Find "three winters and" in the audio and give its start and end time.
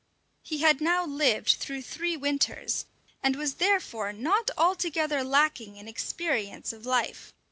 1.83-3.35